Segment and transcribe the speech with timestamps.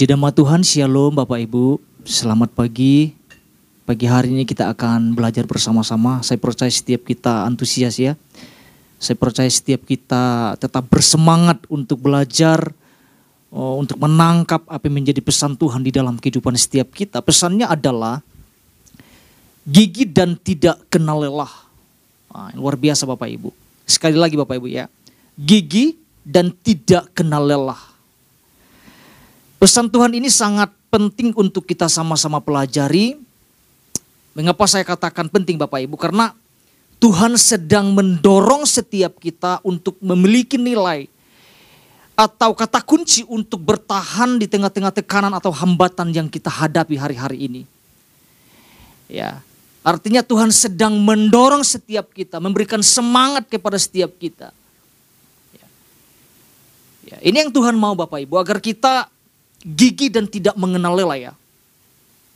[0.00, 1.76] Puji nama Tuhan, Shalom Bapak Ibu.
[2.08, 3.12] Selamat pagi.
[3.84, 6.24] Pagi hari ini kita akan belajar bersama-sama.
[6.24, 8.16] Saya percaya setiap kita antusias ya.
[8.96, 12.72] Saya percaya setiap kita tetap bersemangat untuk belajar,
[13.52, 17.20] oh, untuk menangkap apa yang menjadi pesan Tuhan di dalam kehidupan setiap kita.
[17.20, 18.24] Pesannya adalah
[19.68, 21.52] gigi dan tidak kenal lelah.
[22.32, 23.52] Nah, luar biasa Bapak Ibu.
[23.84, 24.88] Sekali lagi Bapak Ibu ya.
[25.36, 25.92] Gigi
[26.24, 27.89] dan tidak kenal lelah.
[29.60, 33.20] Pesan Tuhan ini sangat penting untuk kita sama-sama pelajari.
[34.32, 36.00] Mengapa saya katakan penting Bapak Ibu?
[36.00, 36.32] Karena
[36.96, 41.12] Tuhan sedang mendorong setiap kita untuk memiliki nilai
[42.16, 47.62] atau kata kunci untuk bertahan di tengah-tengah tekanan atau hambatan yang kita hadapi hari-hari ini.
[49.12, 49.44] Ya,
[49.84, 54.56] artinya Tuhan sedang mendorong setiap kita, memberikan semangat kepada setiap kita.
[55.52, 55.66] Ya.
[57.12, 59.08] Ya, ini yang Tuhan mau Bapak Ibu agar kita
[59.60, 61.32] gigi dan tidak mengenal lelah ya.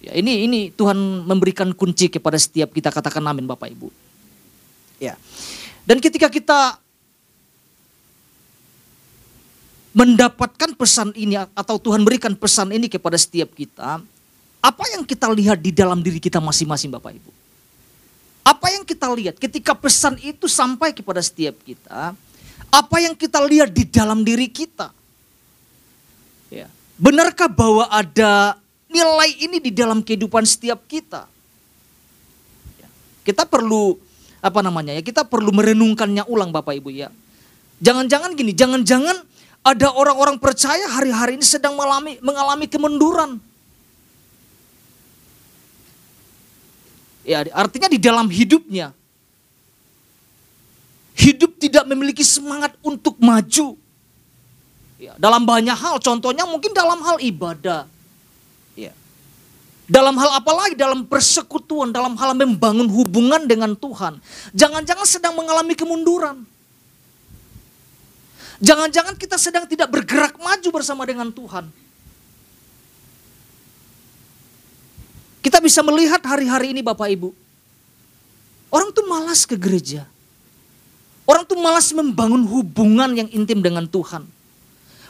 [0.04, 3.88] Ya, ini ini Tuhan memberikan kunci kepada setiap kita katakan amin Bapak Ibu.
[5.00, 5.16] Ya.
[5.88, 6.76] Dan ketika kita
[9.96, 14.02] mendapatkan pesan ini atau Tuhan berikan pesan ini kepada setiap kita,
[14.60, 17.30] apa yang kita lihat di dalam diri kita masing-masing Bapak Ibu?
[18.44, 22.12] Apa yang kita lihat ketika pesan itu sampai kepada setiap kita?
[22.68, 24.92] Apa yang kita lihat di dalam diri kita?
[26.52, 26.68] Ya.
[26.94, 28.54] Benarkah bahwa ada
[28.86, 31.26] nilai ini di dalam kehidupan setiap kita?
[32.78, 32.88] Ya.
[33.26, 33.98] Kita perlu
[34.38, 35.02] apa namanya ya?
[35.02, 37.10] Kita perlu merenungkannya ulang Bapak Ibu ya.
[37.82, 39.26] Jangan-jangan gini, jangan-jangan
[39.64, 43.42] ada orang-orang percaya hari-hari ini sedang mengalami mengalami kemunduran.
[47.24, 48.92] Ya, artinya di dalam hidupnya
[51.16, 53.80] hidup tidak memiliki semangat untuk maju.
[55.04, 57.84] Ya, dalam banyak hal, contohnya mungkin dalam hal ibadah.
[58.72, 58.96] Ya.
[59.84, 60.80] Dalam hal apa lagi?
[60.80, 64.16] Dalam persekutuan, dalam hal membangun hubungan dengan Tuhan.
[64.56, 66.48] Jangan-jangan sedang mengalami kemunduran.
[68.64, 71.68] Jangan-jangan kita sedang tidak bergerak maju bersama dengan Tuhan.
[75.44, 77.28] Kita bisa melihat hari-hari ini Bapak Ibu.
[78.72, 80.08] Orang tuh malas ke gereja.
[81.28, 84.33] Orang tuh malas membangun hubungan yang intim dengan Tuhan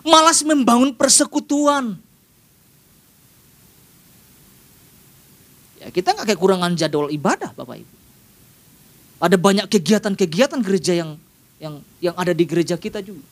[0.04, 1.96] malas membangun persekutuan.
[5.80, 7.94] Ya, kita nggak kekurangan jadwal ibadah, Bapak Ibu.
[9.24, 11.10] Ada banyak kegiatan-kegiatan gereja yang
[11.56, 13.24] yang yang ada di gereja kita juga.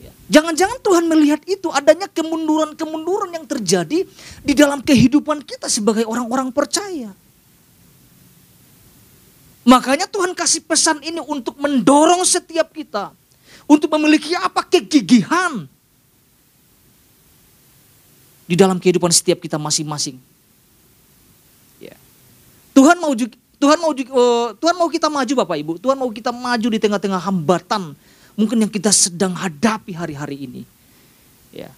[0.00, 4.08] Ya, jangan-jangan Tuhan melihat itu adanya kemunduran-kemunduran yang terjadi
[4.40, 7.12] di dalam kehidupan kita sebagai orang-orang percaya.
[9.68, 13.12] Makanya Tuhan kasih pesan ini untuk mendorong setiap kita
[13.68, 15.68] untuk memiliki apa kegigihan
[18.48, 20.16] di dalam kehidupan setiap kita masing-masing.
[21.76, 21.92] Ya.
[22.72, 25.72] Tuhan mau Tuhan mau uh, Tuhan mau kita maju Bapak Ibu.
[25.76, 27.92] Tuhan mau kita maju di tengah-tengah hambatan
[28.32, 30.62] mungkin yang kita sedang hadapi hari-hari ini.
[31.52, 31.68] Ya.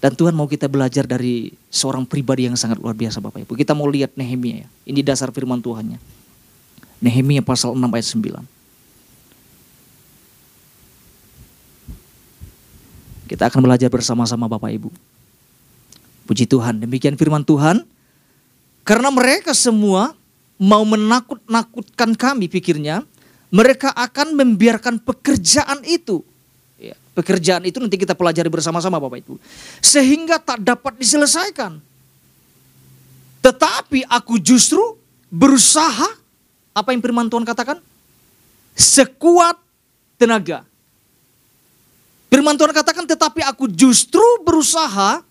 [0.00, 3.52] Dan Tuhan mau kita belajar dari seorang pribadi yang sangat luar biasa Bapak Ibu.
[3.60, 4.68] Kita mau lihat Nehemia ya.
[4.88, 6.00] Ini dasar firman Tuhannya.
[7.02, 8.08] Nehemia pasal 6 ayat
[8.48, 8.55] 9.
[13.26, 14.88] Kita akan belajar bersama-sama Bapak Ibu.
[16.30, 17.82] Puji Tuhan, demikian firman Tuhan.
[18.86, 20.14] Karena mereka semua
[20.56, 23.02] mau menakut-nakutkan kami pikirnya,
[23.50, 26.22] mereka akan membiarkan pekerjaan itu.
[26.78, 29.42] Ya, pekerjaan itu nanti kita pelajari bersama-sama Bapak Ibu.
[29.82, 31.82] Sehingga tak dapat diselesaikan.
[33.42, 34.82] Tetapi aku justru
[35.30, 36.10] berusaha,
[36.74, 37.82] apa yang firman Tuhan katakan?
[38.74, 39.58] Sekuat
[40.14, 40.62] tenaga
[42.26, 45.22] Firman Tuhan katakan tetapi aku justru berusaha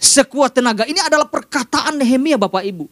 [0.00, 0.88] sekuat tenaga.
[0.88, 2.88] Ini adalah perkataan Nehemia Bapak Ibu.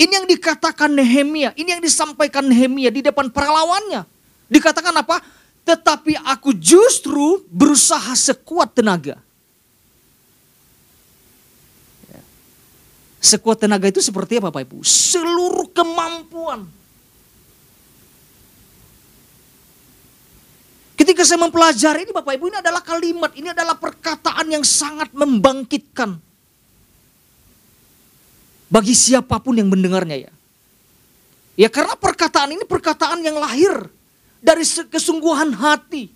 [0.00, 4.08] Ini yang dikatakan Nehemia, ini yang disampaikan Nehemia di depan para lawannya.
[4.48, 5.20] Dikatakan apa?
[5.68, 9.20] Tetapi aku justru berusaha sekuat tenaga.
[13.20, 14.80] Sekuat tenaga itu seperti apa Bapak Ibu?
[14.80, 16.79] Seluruh kemampuan
[21.00, 26.20] Ketika saya mempelajari ini Bapak Ibu ini adalah kalimat, ini adalah perkataan yang sangat membangkitkan.
[28.68, 30.32] Bagi siapa pun yang mendengarnya ya.
[31.56, 33.88] Ya karena perkataan ini perkataan yang lahir
[34.44, 34.60] dari
[34.92, 36.12] kesungguhan hati.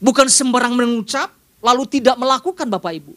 [0.00, 1.28] Bukan sembarang mengucap
[1.60, 3.12] lalu tidak melakukan Bapak Ibu.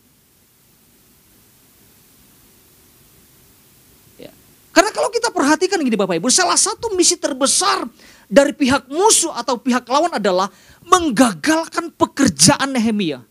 [4.19, 4.35] Ya.
[4.75, 7.87] Karena kalau kita perhatikan gini Bapak Ibu, salah satu misi terbesar
[8.27, 10.51] dari pihak musuh atau pihak lawan adalah
[10.83, 13.23] menggagalkan pekerjaan Nehemia.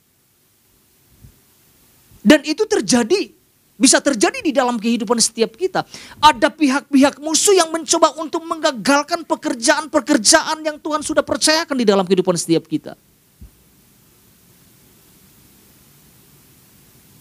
[2.27, 3.31] Dan itu terjadi,
[3.79, 5.87] bisa terjadi di dalam kehidupan setiap kita.
[6.19, 12.35] Ada pihak-pihak musuh yang mencoba untuk menggagalkan pekerjaan-pekerjaan yang Tuhan sudah percayakan di dalam kehidupan
[12.35, 12.99] setiap kita.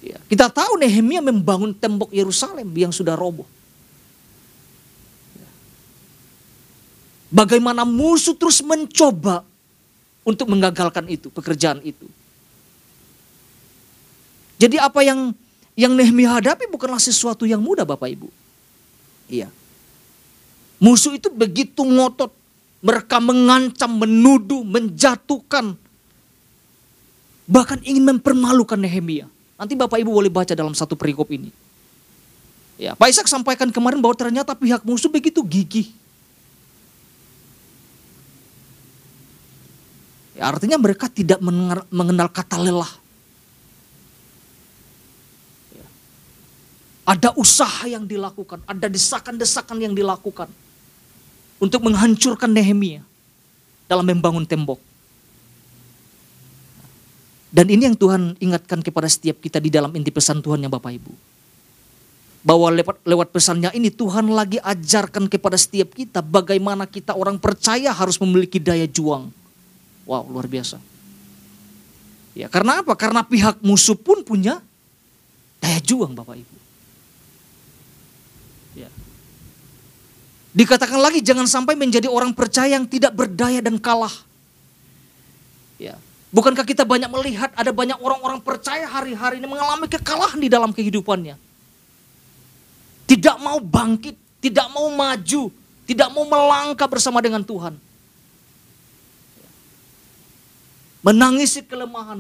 [0.02, 3.46] Ya, kita tahu Nehemia membangun tembok Yerusalem yang sudah roboh.
[7.34, 9.42] Bagaimana musuh terus mencoba
[10.26, 12.06] untuk menggagalkan itu, pekerjaan itu.
[14.56, 15.36] Jadi apa yang
[15.76, 18.32] yang Nehemia hadapi bukanlah sesuatu yang mudah Bapak Ibu.
[19.28, 19.52] Iya.
[20.80, 22.32] Musuh itu begitu ngotot.
[22.86, 25.74] Mereka mengancam, menuduh, menjatuhkan.
[27.50, 29.26] Bahkan ingin mempermalukan Nehemia.
[29.58, 31.50] Nanti Bapak Ibu boleh baca dalam satu perikop ini.
[32.76, 35.90] Ya, Pak Ishak sampaikan kemarin bahwa ternyata pihak musuh begitu gigih.
[40.36, 41.40] Ya, artinya mereka tidak
[41.88, 42.92] mengenal kata lelah.
[47.08, 50.52] Ada usaha yang dilakukan, ada desakan-desakan yang dilakukan
[51.62, 53.00] untuk menghancurkan Nehemia
[53.88, 54.82] dalam membangun tembok.
[57.56, 60.92] Dan ini yang Tuhan ingatkan kepada setiap kita di dalam inti pesan Tuhan yang Bapak
[60.92, 61.14] Ibu.
[62.44, 67.96] Bahwa lewat, lewat pesannya ini Tuhan lagi ajarkan kepada setiap kita bagaimana kita orang percaya
[67.96, 69.32] harus memiliki daya juang
[70.06, 70.78] Wow, luar biasa.
[72.38, 72.94] Ya, karena apa?
[72.94, 74.62] Karena pihak musuh pun punya
[75.64, 76.56] daya juang Bapak Ibu.
[78.76, 78.90] Ya.
[80.52, 84.14] Dikatakan lagi jangan sampai menjadi orang percaya yang tidak berdaya dan kalah.
[85.82, 85.96] Ya.
[86.36, 91.40] Bukankah kita banyak melihat ada banyak orang-orang percaya hari-hari ini mengalami kekalahan di dalam kehidupannya.
[93.08, 95.48] Tidak mau bangkit, tidak mau maju,
[95.88, 97.80] tidak mau melangkah bersama dengan Tuhan.
[101.06, 102.18] Menangisi kelemahan,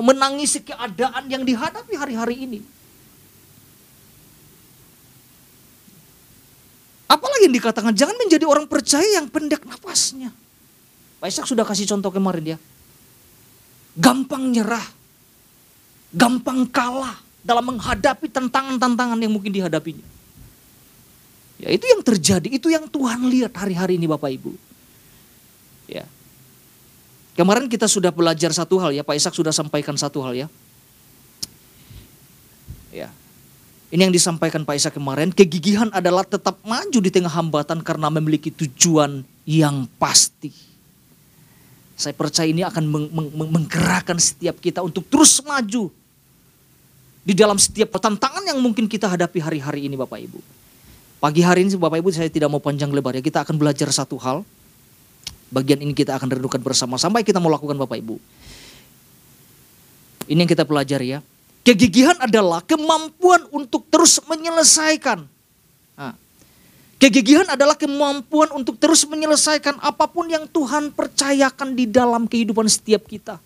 [0.00, 2.60] menangisi keadaan yang dihadapi hari-hari ini.
[7.06, 10.32] Apalagi yang dikatakan, jangan menjadi orang percaya yang pendek nafasnya.
[11.20, 12.58] Pak Ishak sudah kasih contoh kemarin ya.
[14.00, 14.84] Gampang nyerah,
[16.10, 20.04] gampang kalah dalam menghadapi tantangan-tantangan yang mungkin dihadapinya.
[21.56, 24.52] Ya itu yang terjadi, itu yang Tuhan lihat hari-hari ini Bapak Ibu.
[25.86, 26.04] Ya,
[27.36, 30.48] Kemarin kita sudah belajar satu hal ya, Pak Ishak sudah sampaikan satu hal ya.
[32.88, 33.12] Ya.
[33.92, 38.48] Ini yang disampaikan Pak Ishak kemarin, kegigihan adalah tetap maju di tengah hambatan karena memiliki
[38.48, 40.48] tujuan yang pasti.
[41.92, 45.92] Saya percaya ini akan meng meng menggerakkan setiap kita untuk terus maju
[47.20, 50.40] di dalam setiap tantangan yang mungkin kita hadapi hari-hari ini Bapak Ibu.
[51.20, 54.16] Pagi hari ini Bapak Ibu saya tidak mau panjang lebar ya, kita akan belajar satu
[54.20, 54.40] hal
[55.46, 58.18] Bagian ini kita akan renungkan bersama sampai kita mau lakukan Bapak Ibu.
[60.26, 61.20] Ini yang kita pelajari ya.
[61.62, 65.22] Kegigihan adalah kemampuan untuk terus menyelesaikan.
[65.98, 66.14] Nah,
[66.98, 73.06] kegigihan adalah kemampuan untuk terus menyelesaikan apa pun yang Tuhan percayakan di dalam kehidupan setiap
[73.06, 73.38] kita.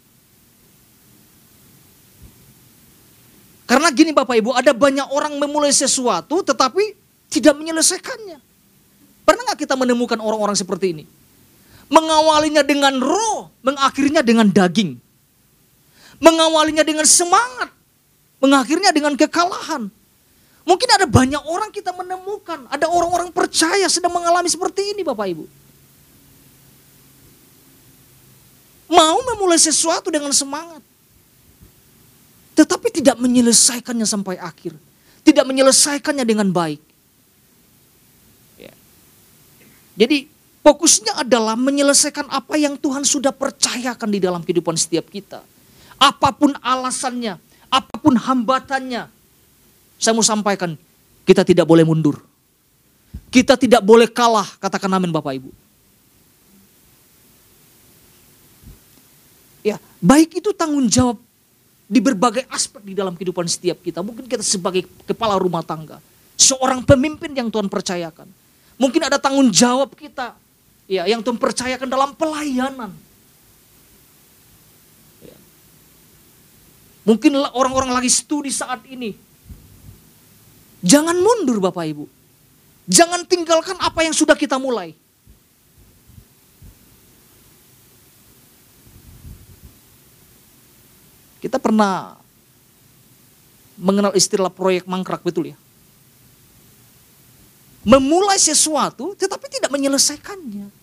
[3.69, 6.97] Karena gini Bapak Ibu, ada banyak orang memulai sesuatu tetapi
[7.31, 8.43] tidak menyelesaikannya.
[9.23, 11.05] Pernah nggak kita menemukan orang-orang seperti ini?
[11.91, 14.95] Mengawalinya dengan roh, mengakhirinya dengan daging.
[16.23, 17.75] Mengawalinya dengan semangat,
[18.39, 19.91] mengakhirinya dengan kekalahan.
[20.63, 25.45] Mungkin ada banyak orang kita menemukan, ada orang-orang percaya sedang mengalami seperti ini Bapak Ibu.
[28.91, 30.83] Mau memulai sesuatu dengan semangat.
[32.59, 34.75] Tetapi tidak menyelesaikannya sampai akhir.
[35.23, 36.83] Tidak menyelesaikannya dengan baik.
[38.59, 38.75] Ya.
[39.95, 40.29] Jadi
[40.61, 45.41] Fokusnya adalah menyelesaikan apa yang Tuhan sudah percayakan di dalam kehidupan setiap kita.
[45.97, 47.41] Apa pun alasannya,
[47.73, 49.09] apa pun hambatannya.
[49.97, 50.77] Saya mau sampaikan,
[51.25, 52.21] kita tidak boleh mundur.
[53.33, 55.51] Kita tidak boleh kalah, katakan amin Bapak Ibu.
[59.65, 61.21] Ya, baik itu tanggung jawab
[61.89, 64.05] di berbagai aspek di dalam kehidupan setiap kita.
[64.05, 66.05] Mungkin kita sebagai kepala rumah tangga,
[66.37, 68.29] seorang pemimpin yang Tuhan percayakan.
[68.81, 70.37] Mungkin ada tanggung jawab kita
[70.91, 72.91] ya yang Tuhan percayakan dalam pelayanan.
[75.23, 75.39] Ya.
[77.07, 79.15] Mungkin orang-orang lagi studi saat ini.
[80.83, 82.05] Jangan mundur Bapak Ibu.
[82.91, 84.99] Jangan tinggalkan apa yang sudah kita mulai.
[91.39, 92.19] Kita pernah
[93.79, 95.57] mengenal istilah proyek mangkrak betul ya.
[97.81, 100.80] Memulai sesuatu tetapi tidak menyelesaikannya.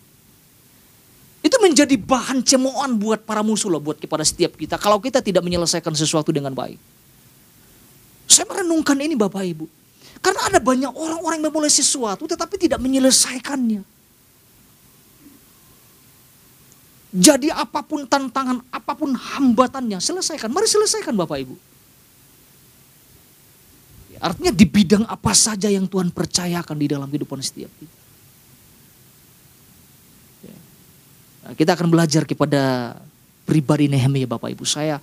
[1.68, 4.80] Menjadi bahan cemoohan buat para musuh loh, buat kepada setiap kita.
[4.80, 6.80] Kalau kita tidak menyelesaikan sesuatu dengan baik.
[8.24, 9.68] Saya merenungkan ini Bapak Ibu.
[10.24, 13.84] Karena ada banyak orang-orang yang memulai sesuatu tetapi tidak menyelesaikannya.
[17.18, 20.52] Jadi apa pun tantangan, apa pun hambatannya, selesaikan.
[20.52, 21.56] Mari selesaikan Bapak Ibu.
[24.18, 27.98] Artinya di bidang apa saja yang Tuhan percayakan di dalam kehidupan setiap kita.
[30.50, 30.58] Ya.
[30.58, 30.62] Nah,
[31.56, 32.96] kita akan belajar kepada
[33.48, 34.68] pribadi Nehemia Bapak Ibu.
[34.68, 35.00] Saya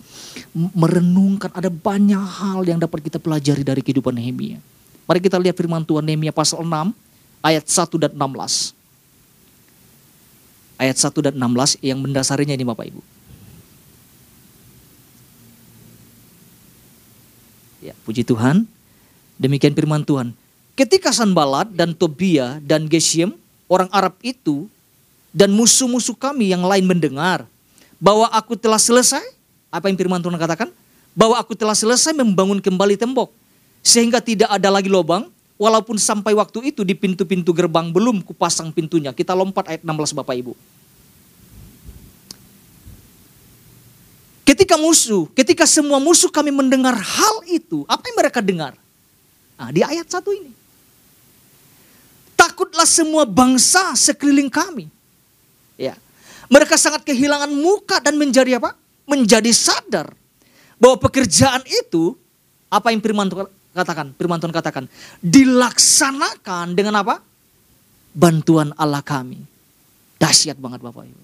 [0.52, 4.60] merenungkan ada banyak hal yang dapat kita pelajari dari kehidupan Nehemia.
[5.08, 6.92] Mari kita lihat firman Tuhan Nehemia pasal 6
[7.40, 8.76] ayat 1 dan 16.
[10.76, 13.00] Ayat 1 dan 16 yang mendasarinya ini Bapak Ibu.
[17.84, 18.64] Ya, puji Tuhan.
[19.36, 20.32] Demikian firman Tuhan.
[20.72, 23.36] Ketika Sanbalat dan Tobia dan Geshem,
[23.68, 24.66] orang Arab itu,
[25.34, 27.42] dan musuh-musuh kami yang lain mendengar
[27.98, 29.26] bahwa aku telah selesai,
[29.66, 30.70] apa yang firman Tuhan katakan?
[31.10, 33.34] Bahwa aku telah selesai membangun kembali tembok.
[33.82, 35.26] Sehingga tidak ada lagi lubang,
[35.58, 39.10] walaupun sampai waktu itu di pintu-pintu gerbang belum kupasang pintunya.
[39.10, 40.54] Kita lompat ayat 16 Bapak Ibu.
[44.46, 48.78] Ketika musuh, ketika semua musuh kami mendengar hal itu, apa yang mereka dengar?
[49.58, 50.54] Nah, di ayat satu ini.
[52.38, 54.93] Takutlah semua bangsa sekeliling kami.
[56.54, 58.78] Mereka sangat kehilangan muka dan menjadi apa?
[59.10, 60.14] Menjadi sadar
[60.78, 62.14] bahwa pekerjaan itu
[62.70, 64.06] apa yang firman Tuhan katakan?
[64.14, 64.84] Firman Tuhan katakan
[65.18, 67.18] dilaksanakan dengan apa?
[68.14, 69.42] Bantuan Allah kami.
[70.22, 71.22] Dahsyat banget Bapak Ibu.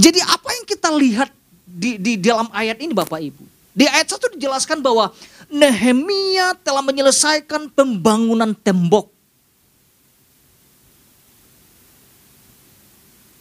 [0.00, 1.28] Jadi apa yang kita lihat
[1.68, 3.44] di, di dalam ayat ini Bapak Ibu?
[3.76, 5.12] Di ayat 1 dijelaskan bahwa
[5.52, 9.12] Nehemia telah menyelesaikan pembangunan tembok.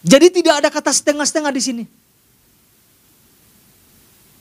[0.10, 1.84] Jadi tidak ada kata setengah-setengah di sini.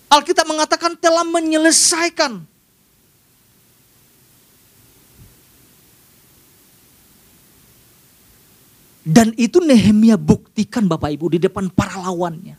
[0.09, 2.41] Alkitab mengatakan telah menyelesaikan.
[9.05, 12.57] Dan itu Nehemia buktikan Bapak Ibu di depan para lawannya.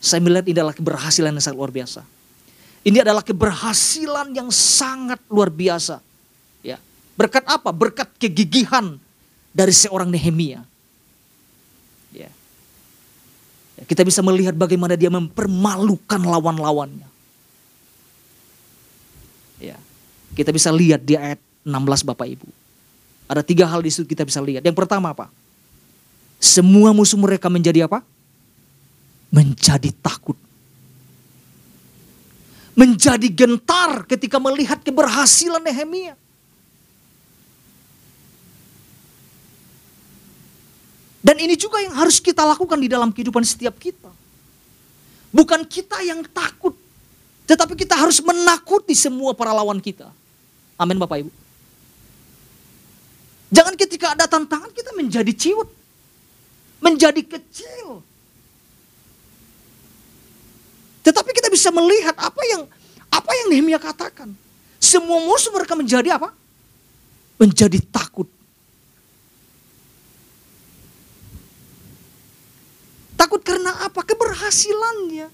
[0.00, 2.00] Saya melihat ini adalah keberhasilan yang sangat luar biasa.
[2.80, 6.00] Ini adalah keberhasilan yang sangat luar biasa.
[6.64, 6.80] Ya.
[7.20, 7.68] Berkat apa?
[7.68, 8.96] Berkat kegigihan
[9.50, 10.62] dari seorang Nehemia.
[12.14, 12.30] Ya.
[13.78, 13.82] ya.
[13.84, 17.08] Kita bisa melihat bagaimana dia mempermalukan lawan-lawannya.
[19.60, 19.76] Ya.
[20.34, 22.48] Kita bisa lihat di ayat 16 Bapak Ibu.
[23.30, 24.64] Ada tiga hal di situ kita bisa lihat.
[24.66, 25.30] Yang pertama apa?
[26.40, 28.02] Semua musuh mereka menjadi apa?
[29.30, 30.34] menjadi takut.
[32.74, 36.18] Menjadi gentar ketika melihat keberhasilan Nehemia.
[41.20, 44.08] Dan ini juga yang harus kita lakukan di dalam kehidupan setiap kita.
[45.30, 46.74] Bukan kita yang takut,
[47.44, 50.08] tetapi kita harus menakuti semua para lawan kita.
[50.80, 51.30] Amin Bapak Ibu.
[53.50, 55.68] Jangan ketika ada tantangan kita menjadi ciut.
[56.80, 58.00] Menjadi kecil.
[61.04, 62.64] Tetapi kita bisa melihat apa yang
[63.12, 64.32] apa yang Nehemia katakan.
[64.80, 66.32] Semua musuh mereka menjadi apa?
[67.36, 68.30] Menjadi takut.
[73.30, 74.02] Takut karena apa?
[74.02, 75.30] Keberhasilannya.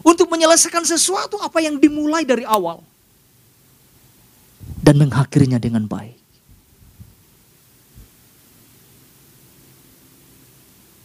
[0.00, 2.80] Untuk menyelesaikan sesuatu apa yang dimulai dari awal.
[4.80, 6.16] Dan mengakhirinya dengan baik.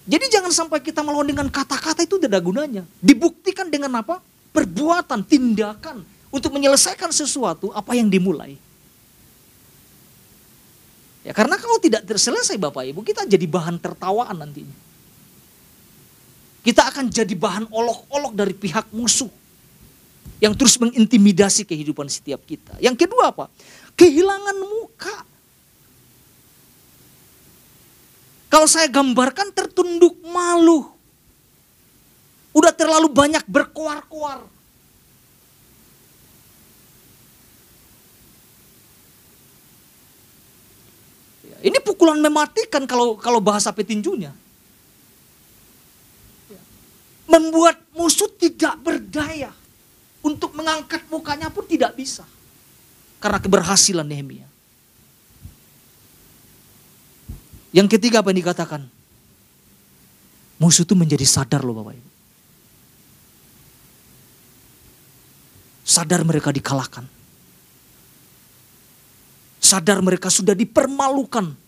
[0.08, 2.88] Jadi jangan sampai kita melawan dengan kata-kata itu tidak gunanya.
[3.04, 4.24] Dibuktikan dengan apa?
[4.56, 8.56] Perbuatan, tindakan untuk menyelesaikan sesuatu apa yang dimulai.
[11.28, 14.95] Ya karena kalau tidak terselesai Bapak Ibu, kita jadi bahan tertawaan nantinya.
[16.66, 19.30] Kita akan jadi bahan olok-olok dari pihak musuh
[20.42, 22.74] yang terus mengintimidasi kehidupan setiap kita.
[22.82, 23.54] Yang kedua apa?
[23.94, 25.18] Kehilangan muka.
[28.50, 30.90] Kalau saya gambarkan tertunduk malu.
[32.56, 34.48] Udah terlalu banyak berkuar-kuar.
[41.46, 44.32] Ya, ini pukulan mematikan kalau kalau bahasa petinjunya.
[47.26, 49.52] Membuat musuh tidak berdaya.
[50.26, 52.26] Untuk mengangkat mukanya pun tidak bisa.
[53.22, 54.46] Karena keberhasilan Nehemia.
[57.76, 58.82] Yang ketiga apa yang dikatakan?
[60.56, 62.10] Musuh itu menjadi sadar loh Bapak Ibu.
[65.86, 67.06] Sadar mereka dikalahkan.
[69.62, 71.65] Sadar mereka sudah dipermalukan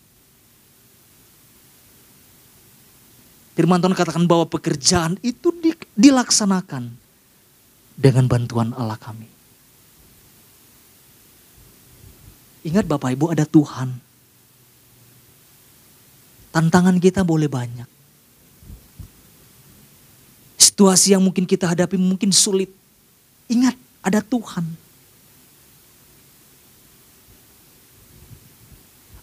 [3.58, 6.94] Firman Tuhan katakan bahwa pekerjaan itu di, dilaksanakan
[7.98, 9.26] dengan bantuan Allah kami.
[12.70, 13.98] Ingat Bapak Ibu ada Tuhan.
[16.54, 17.90] Tantangan kita boleh banyak.
[20.54, 22.70] Situasi yang mungkin kita hadapi mungkin sulit.
[23.50, 23.74] Ingat
[24.06, 24.70] ada Tuhan.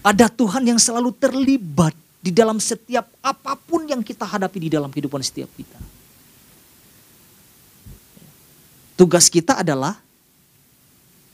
[0.03, 3.44] Ada Tuhan yang selalu terlibat di dalam setiap apa pun
[3.95, 5.79] yang kita hadapi di dalam kehidupan setiap kita.
[8.99, 9.95] Tugas kita adalah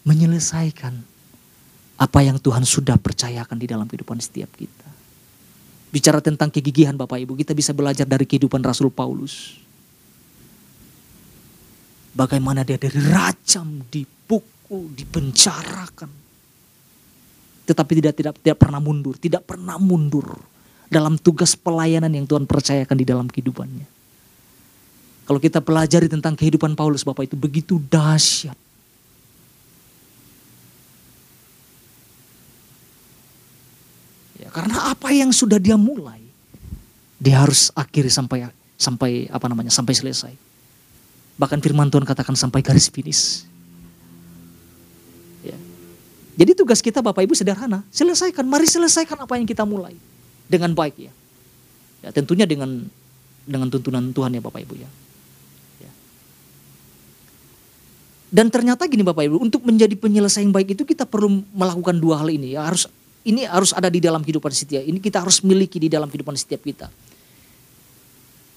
[0.06, 0.94] menyelesaikan
[1.98, 4.90] apa yang Tuhan sudah percayakan di dalam kehidupan setiap kita.
[5.94, 9.60] Bicara tentang kegigihan Bapak Ibu, kita bisa belajar dari kehidupan Rasul Paulus.
[12.18, 16.10] Bagaimana dia dari rajam, dipukul, dipenjarakan.
[17.70, 20.52] Tetapi tidak tidak tidak pernah mundur, tidak pernah mundur
[20.92, 23.88] dalam tugas pelayanan yang Tuhan percayakan di dalam kehidupannya.
[25.24, 28.60] Kalau kita pelajari tentang kehidupan Paulus Bapak itu begitu dahsyat.
[34.44, 36.20] Ya, karena apa yang sudah dia mulai,
[37.16, 40.36] dia harus akhiri sampai sampai apa namanya sampai selesai.
[41.40, 43.48] Bahkan Firman Tuhan katakan sampai garis finish.
[45.40, 45.56] Ya.
[46.36, 48.44] Jadi tugas kita Bapak Ibu sederhana, selesaikan.
[48.44, 50.11] Mari selesaikan apa yang kita mulai
[50.52, 51.14] dengan baik ya.
[52.04, 52.92] Ya tentunya dengan
[53.48, 54.92] dengan tuntunan Tuhan ya Bapak Ibu ya.
[58.32, 62.24] Dan ternyata gini Bapak Ibu, untuk menjadi penyelesai yang baik itu kita perlu melakukan dua
[62.24, 62.56] hal ini.
[62.56, 62.88] Ya, harus
[63.28, 64.88] ini harus ada di dalam kehidupan setiap.
[64.88, 66.88] Ini kita harus miliki di dalam kehidupan setiap kita.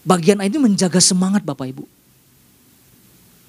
[0.07, 1.85] Bagian ini menjaga semangat Bapak Ibu.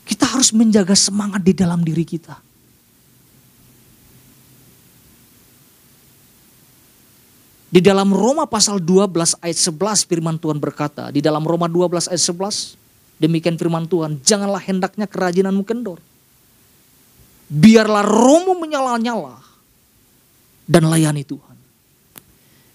[0.09, 2.41] Kita harus menjaga semangat di dalam diri kita.
[7.75, 12.23] Di dalam Roma pasal 12 ayat 11 firman Tuhan berkata, di dalam Roma 12 ayat
[12.23, 15.99] 11, demikian firman Tuhan, janganlah hendaknya kerajinanmu kendor
[17.49, 19.37] biarlah romo menyala-nyala
[20.65, 21.57] dan layani Tuhan.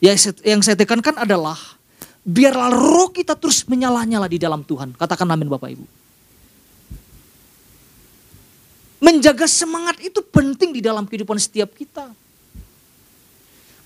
[0.01, 1.59] Ya, yang saya tekankan adalah
[2.25, 4.97] biarlah roh kita terus menyala-nyala di dalam Tuhan.
[4.97, 5.87] Katakan amin Bapak Ibu.
[9.01, 12.13] Menjaga semangat itu penting di dalam kehidupan setiap kita.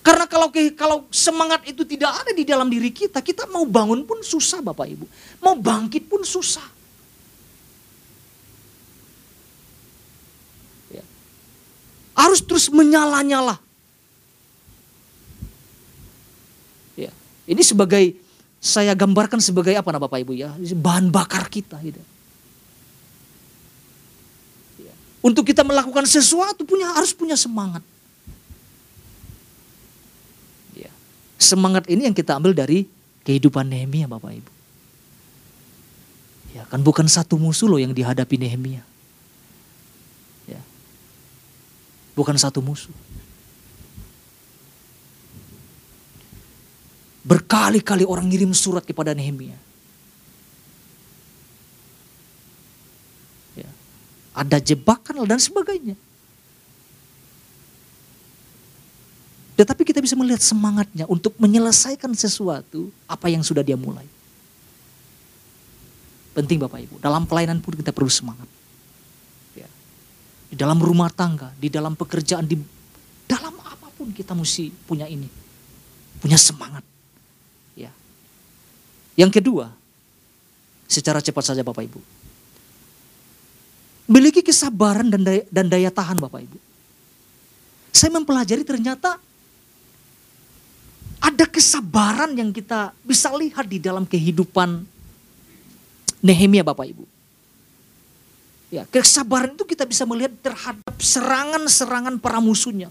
[0.04, 4.20] Karena kalau kalau semangat itu tidak ada di dalam diri kita, kita mau bangun pun
[4.20, 5.06] susah Bapak Ibu.
[5.40, 6.74] Mau bangkit pun susah.
[12.14, 13.58] harus terus menyala-nyala.
[16.94, 17.10] Ya,
[17.50, 18.14] ini sebagai
[18.62, 22.00] saya gambarkan sebagai apa nah Bapak Ibu ya, bahan bakar kita gitu.
[24.80, 24.94] Ya.
[25.20, 27.82] Untuk kita melakukan sesuatu punya harus punya semangat.
[30.78, 30.90] Ya.
[31.36, 32.88] Semangat ini yang kita ambil dari
[33.26, 34.52] kehidupan Nehemia Bapak Ibu.
[36.54, 38.86] Ya, kan bukan satu musuh loh yang dihadapi Nehemia.
[42.14, 42.94] bukan satu musuh.
[47.26, 49.56] Berkali-kali orang ngirim surat kepada Nehemia.
[53.58, 53.70] Ya.
[54.36, 55.98] Ada jebakan dan sebagainya.
[59.54, 64.06] Tetapi kita bisa melihat semangatnya untuk menyelesaikan sesuatu apa yang sudah dia mulai.
[66.34, 68.50] Penting Bapak Ibu, dalam pelayanan pun kita perlu semangat
[70.54, 72.54] di dalam rumah tangga, di dalam pekerjaan, di
[73.26, 75.26] dalam apa pun kita mesti punya ini,
[76.22, 76.86] punya semangat.
[77.74, 77.90] Ya.
[79.18, 79.74] Yang kedua,
[80.86, 81.98] secara cepat saja Bapak Ibu,
[84.06, 86.58] miliki kesabaran dan daya, dan daya tahan Bapak Ibu.
[87.90, 89.18] Saya mempelajari ternyata
[91.34, 94.86] ada kesabaran yang kita bisa lihat di dalam kehidupan
[96.22, 97.04] Nehemia Bapak Ibu.
[98.70, 102.86] Ya, kesabaran itu kita bisa melihat terhadap serangan-serangan para musuhnya.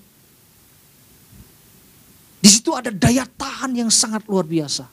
[2.43, 4.91] Di situ ada daya tahan yang sangat luar biasa.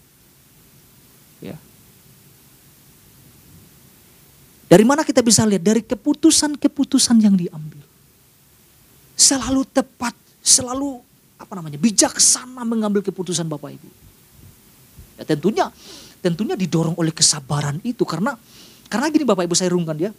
[1.43, 1.59] Ya.
[4.71, 5.67] Dari mana kita bisa lihat?
[5.67, 7.83] Dari keputusan-keputusan yang diambil.
[9.19, 11.03] Selalu tepat, selalu
[11.41, 13.89] apa namanya bijaksana mengambil keputusan Bapak Ibu.
[15.17, 15.73] Ya tentunya,
[16.21, 18.37] tentunya didorong oleh kesabaran itu karena
[18.93, 20.13] karena gini Bapak Ibu saya rungkan ya.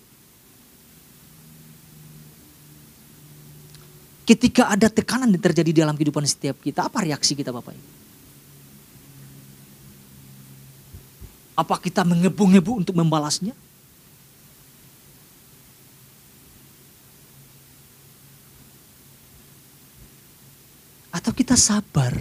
[4.26, 7.88] Ketika ada tekanan yang terjadi dalam kehidupan setiap kita, apa reaksi kita Bapak Ibu?
[11.62, 13.54] Apa kita mengebu-ngebu untuk membalasnya?
[21.22, 22.18] Atau kita sabar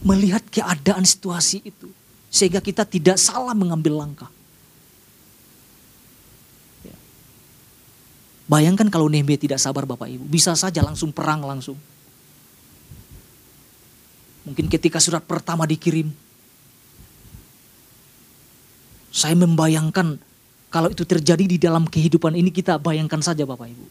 [0.00, 1.92] melihat keadaan situasi itu.
[2.32, 4.32] Sehingga kita tidak salah mengambil langkah.
[6.80, 6.96] Ya.
[8.48, 10.24] Bayangkan kalau Nehemia tidak sabar Bapak Ibu.
[10.32, 11.76] Bisa saja langsung perang langsung.
[14.48, 16.08] Mungkin ketika surat pertama dikirim.
[19.12, 20.16] Saya membayangkan
[20.72, 23.84] kalau itu terjadi di dalam kehidupan ini kita bayangkan saja Bapak Ibu.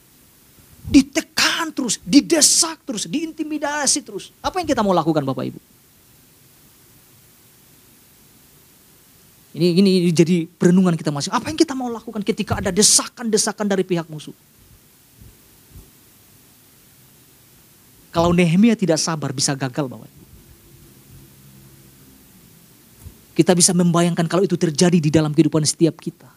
[1.72, 4.30] Terus, didesak terus, diintimidasi terus.
[4.40, 5.60] Apa yang kita mau lakukan Bapak Ibu?
[9.52, 11.36] Ini, ini, ini jadi perenungan kita masing.
[11.36, 14.32] Apa yang kita mau lakukan ketika ada desakan-desakan dari pihak musuh?
[18.16, 20.24] Kalau Nehemia tidak sabar bisa gagal Bapak Ibu.
[23.36, 26.31] Kita bisa membayangkan kalau itu terjadi di dalam kehidupan setiap kita.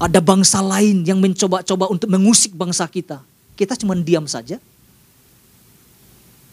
[0.00, 3.20] Ada bangsa lain yang mencoba-coba untuk mengusik bangsa kita.
[3.52, 4.56] Kita cuma diam saja.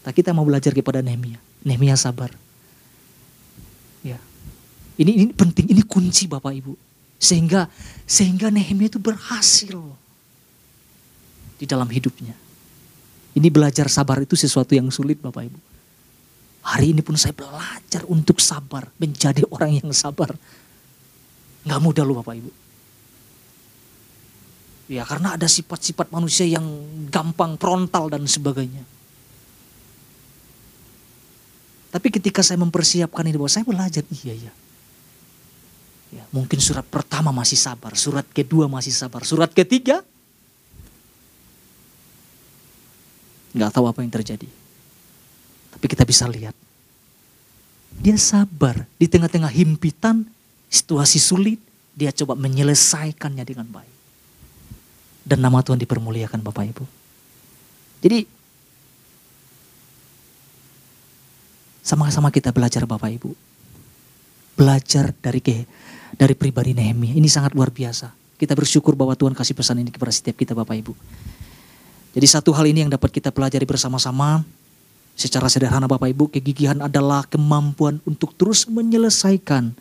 [0.03, 1.39] Tapi kita mau belajar kepada Nehemia.
[1.63, 2.35] Nehemia sabar.
[4.03, 4.19] Ya.
[4.99, 6.75] Ini ini penting, ini kunci Bapak Ibu.
[7.15, 7.71] Sehingga
[8.03, 9.79] sehingga Nehemia itu berhasil
[11.55, 12.35] di dalam hidupnya.
[13.31, 15.59] Ini belajar sabar itu sesuatu yang sulit Bapak Ibu.
[16.67, 20.35] Hari ini pun saya belajar untuk sabar, menjadi orang yang sabar.
[21.63, 22.66] Gak mudah loh Bapak Ibu.
[24.87, 26.63] Ya karena ada sifat-sifat manusia yang
[27.11, 28.87] gampang frontal dan sebagainya.
[31.91, 34.53] Tapi ketika saya mempersiapkan ini bahwa saya belajar, iya iya.
[36.07, 40.07] Ya, mungkin surat pertama masih sabar, surat kedua masih sabar, surat ketiga
[43.51, 44.47] nggak tahu apa yang terjadi.
[45.73, 46.53] Tapi kita bisa lihat.
[47.97, 50.29] Dia sabar di tengah-tengah himpitan,
[50.69, 51.57] situasi sulit,
[51.97, 53.96] dia coba menyelesaikannya dengan baik.
[55.27, 56.83] Dan nama Tuhan dipermuliakan Bapak Ibu.
[57.99, 58.23] Jadi
[61.83, 63.35] sama-sama kita belajar Bapak Ibu.
[64.55, 65.67] Belajar dari ke
[66.15, 67.11] dari pribadi Nehemia.
[67.11, 68.15] Ini sangat luar biasa.
[68.39, 70.95] Kita bersyukur bahwa Tuhan kasih pesan ini kepada setiap kita Bapak Ibu.
[72.15, 74.47] Jadi satu hal ini yang dapat kita pelajari bersama-sama
[75.17, 79.73] Secara sederhana Bapak Ibu, kegigihan adalah kemampuan untuk terus menyelesaikan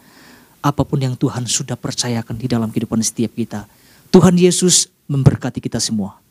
[0.64, 3.68] apa pun yang Tuhan sudah percayakan di dalam kehidupan setiap kita.
[4.08, 6.25] Tuhan Yesus memberkati kita semua.